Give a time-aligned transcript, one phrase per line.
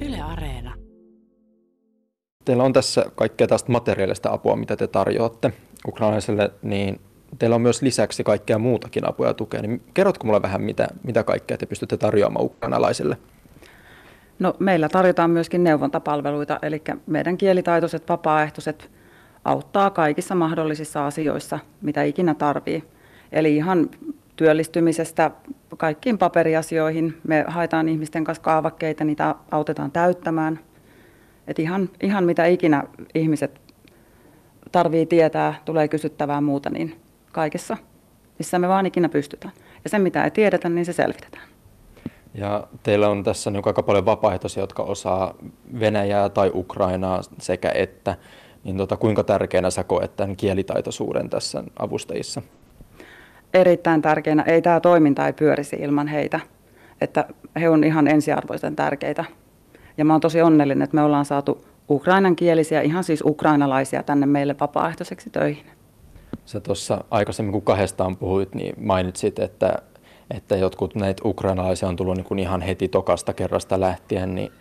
[0.00, 0.74] Yle Areena.
[2.44, 5.52] Teillä on tässä kaikkea tästä materiaalista apua, mitä te tarjoatte
[5.88, 7.00] ukrainalaisille, niin
[7.38, 9.62] teillä on myös lisäksi kaikkea muutakin apua ja tukea.
[9.62, 13.16] Niin kerrotko mulle vähän, mitä, mitä kaikkea te pystytte tarjoamaan ukrainalaisille?
[14.38, 18.90] No, meillä tarjotaan myöskin neuvontapalveluita, eli meidän kielitaitoiset vapaaehtoiset
[19.44, 22.84] auttaa kaikissa mahdollisissa asioissa, mitä ikinä tarvii.
[23.32, 23.90] Eli ihan
[24.40, 25.30] työllistymisestä
[25.76, 27.18] kaikkiin paperiasioihin.
[27.28, 30.60] Me haetaan ihmisten kanssa kaavakkeita, niitä autetaan täyttämään.
[31.46, 32.84] Et ihan, ihan mitä ikinä
[33.14, 33.60] ihmiset
[34.72, 37.00] tarvii tietää, tulee kysyttävää muuta, niin
[37.32, 37.76] kaikessa,
[38.38, 39.54] missä me vaan ikinä pystytään.
[39.84, 41.44] Ja se, mitä ei tiedetä, niin se selvitetään.
[42.34, 45.34] Ja teillä on tässä niin aika paljon vapaaehtoisia, jotka osaa
[45.80, 48.16] Venäjää tai Ukrainaa sekä että.
[48.64, 52.42] Niin tota, kuinka tärkeänä sä koet tämän kielitaitoisuuden tässä avustajissa?
[53.54, 54.42] Erittäin tärkeänä.
[54.42, 56.40] Ei tämä toiminta ei pyörisi ilman heitä.
[57.00, 57.24] Että
[57.60, 59.24] he on ihan ensiarvoisen tärkeitä.
[59.98, 64.56] Ja mä oon tosi onnellinen, että me ollaan saatu ukrainankielisiä, ihan siis ukrainalaisia tänne meille
[64.60, 65.64] vapaaehtoiseksi töihin.
[66.44, 69.82] Sä tuossa aikaisemmin, kun kahdestaan puhuit, niin mainitsit, että,
[70.30, 74.52] että jotkut näitä ukrainalaisia on tullut niin kuin ihan heti tokasta kerrasta lähtien, niin,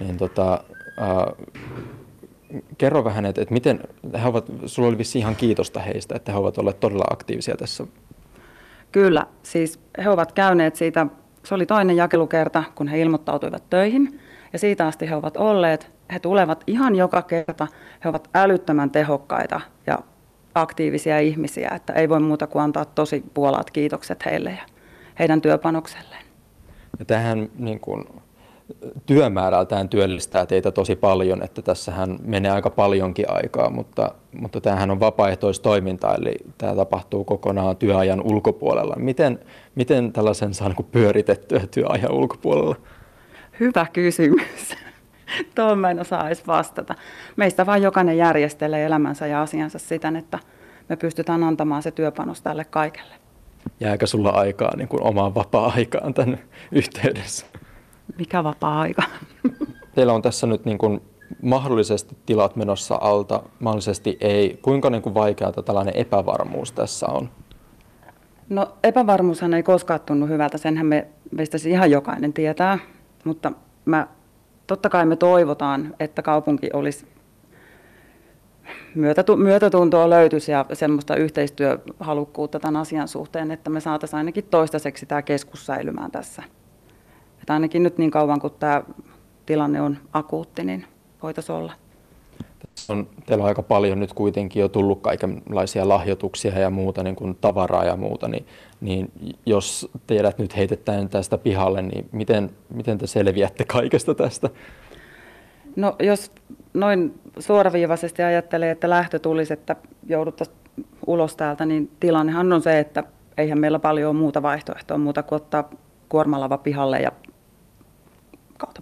[0.00, 0.64] niin tota,
[1.02, 1.46] äh,
[2.78, 3.80] kerro vähän, että, että miten
[4.22, 7.86] he ovat, sulla oli ihan kiitosta heistä, että he ovat olleet todella aktiivisia tässä.
[8.92, 11.06] Kyllä, siis he ovat käyneet siitä,
[11.42, 14.20] se oli toinen jakelukerta, kun he ilmoittautuivat töihin,
[14.52, 17.66] ja siitä asti he ovat olleet, he tulevat ihan joka kerta,
[18.04, 19.98] he ovat älyttömän tehokkaita ja
[20.54, 24.62] aktiivisia ihmisiä, että ei voi muuta kuin antaa tosi puolaat kiitokset heille ja
[25.18, 26.24] heidän työpanokselleen.
[26.98, 28.04] Ja tähän niin kuin,
[29.06, 35.00] työmäärältään työllistää teitä tosi paljon, että tässähän menee aika paljonkin aikaa, mutta, mutta tämähän on
[35.00, 38.94] vapaaehtoistoiminta, eli tämä tapahtuu kokonaan työajan ulkopuolella.
[38.98, 39.38] Miten,
[39.74, 42.76] miten tällaisen saa niin pyöritettyä työajan ulkopuolella?
[43.60, 44.76] Hyvä kysymys.
[45.54, 46.94] Tuohon mä en osaa edes vastata.
[47.36, 50.38] Meistä vain jokainen järjestelee elämänsä ja asiansa siten, että
[50.88, 53.14] me pystytään antamaan se työpanos tälle kaikelle.
[53.80, 56.38] Jääkö sulla aikaa niin kuin omaan vapaa-aikaan tämän
[56.72, 57.46] yhteydessä?
[58.18, 59.02] Mikä vapaa-aika?
[59.94, 61.00] Teillä on tässä nyt niin kuin
[61.42, 64.58] mahdollisesti tilat menossa alta, mahdollisesti ei.
[64.62, 67.28] Kuinka niin kuin vaikeata tällainen epävarmuus tässä on?
[68.48, 72.78] No epävarmuushan ei koskaan tunnu hyvältä, senhän me, meistä ihan jokainen tietää,
[73.24, 73.52] mutta
[73.84, 74.06] mä,
[74.66, 77.06] totta kai me toivotaan, että kaupunki olisi
[79.36, 85.66] myötätuntoa löytyisi ja semmoista yhteistyöhalukkuutta tämän asian suhteen, että me saataisiin ainakin toistaiseksi tämä keskus
[85.66, 86.42] säilymään tässä.
[87.46, 88.82] Että ainakin nyt niin kauan kuin tämä
[89.46, 90.84] tilanne on akuutti, niin
[91.22, 91.72] voitaisiin olla.
[92.88, 97.36] On, teillä on aika paljon nyt kuitenkin jo tullut kaikenlaisia lahjoituksia ja muuta, niin kuin
[97.40, 98.46] tavaraa ja muuta, niin,
[98.80, 99.10] niin
[99.46, 104.50] jos teidät nyt heitetään tästä pihalle, niin miten, miten te selviätte kaikesta tästä?
[105.76, 106.32] No jos
[106.74, 109.76] noin suoraviivaisesti ajattelee, että lähtö tulisi, että
[110.06, 110.58] jouduttaisiin
[111.06, 113.04] ulos täältä, niin tilannehan on se, että
[113.38, 115.70] eihän meillä paljon ole muuta vaihtoehtoa muuta kuin ottaa
[116.08, 117.12] kuormalava pihalle ja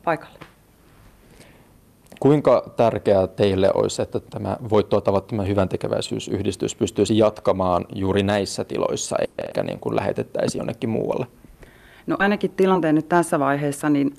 [0.04, 0.38] paikalle.
[2.20, 9.16] Kuinka tärkeää teille olisi, että tämä voittoa tämä hyvän tekeväisyysyhdistys pystyisi jatkamaan juuri näissä tiloissa,
[9.38, 11.26] eikä niin kuin lähetettäisiin jonnekin muualle?
[12.06, 14.14] No ainakin tilanteen nyt tässä vaiheessa, niin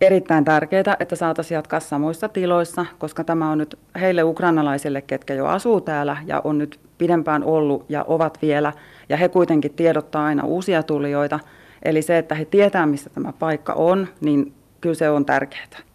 [0.00, 5.46] erittäin tärkeää, että saataisiin jatkaa samoissa tiloissa, koska tämä on nyt heille ukrainalaisille, ketkä jo
[5.46, 8.72] asuu täällä ja on nyt pidempään ollut ja ovat vielä,
[9.08, 11.40] ja he kuitenkin tiedottaa aina uusia tulijoita.
[11.82, 15.88] Eli se, että he tietää, missä tämä paikka on, niin kyllä se on tärkeää.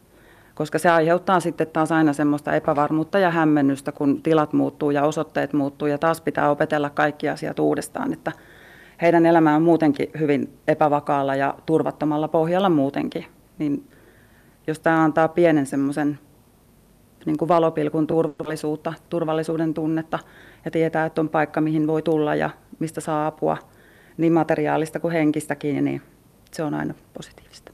[0.55, 5.53] Koska se aiheuttaa sitten taas aina semmoista epävarmuutta ja hämmennystä, kun tilat muuttuu ja osoitteet
[5.53, 8.31] muuttuu ja taas pitää opetella kaikki asiat uudestaan, että
[9.01, 13.25] heidän elämä on muutenkin hyvin epävakaalla ja turvattomalla pohjalla muutenkin.
[13.57, 13.89] Niin
[14.67, 16.19] jos tämä antaa pienen semmoisen
[17.25, 20.19] niin kuin valopilkun turvallisuutta, turvallisuuden tunnetta
[20.65, 23.57] ja tietää, että on paikka, mihin voi tulla ja mistä saa apua
[24.17, 26.01] niin materiaalista kuin henkistäkin, niin
[26.51, 27.72] se on aina positiivista.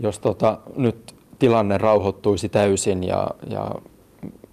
[0.00, 3.70] Jos tota, nyt tilanne rauhoittuisi täysin ja, ja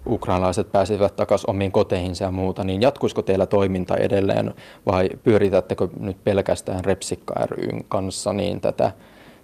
[0.06, 4.54] ukrainalaiset pääsivät takaisin omiin koteihinsa ja muuta, niin jatkuisiko teillä toiminta edelleen
[4.86, 8.92] vai pyöritättekö nyt pelkästään Repsikka ryn kanssa niin tätä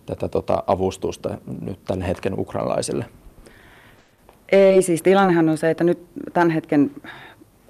[0.06, 3.04] tätä tota avustusta nyt tämän hetken ukrainalaisille?
[4.52, 5.98] Ei, siis tilannehan on se, että nyt
[6.32, 6.90] tämän hetken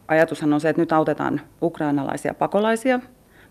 [0.08, 3.00] ajatushan on se, että nyt autetaan ukrainalaisia pakolaisia,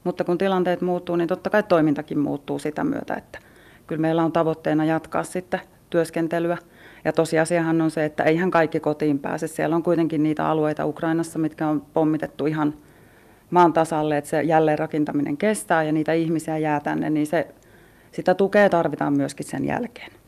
[0.04, 3.40] mutta kun tilanteet muuttuu, niin totta kai toimintakin muuttuu sitä myötä, että
[3.90, 5.60] kyllä meillä on tavoitteena jatkaa sitten
[5.90, 6.58] työskentelyä.
[7.06, 9.48] Ja tosiasiahan on se, että eihän kaikki kotiin pääse.
[9.48, 12.74] Siellä on kuitenkin niitä alueita Ukrainassa, mitkä on pommitettu ihan
[13.52, 17.48] maan tasalle, että se jälleenrakentaminen kestää ja niitä ihmisiä jää tänne, niin se
[18.12, 20.19] sitä tukea tarvitaan myöskin sen jälkeen.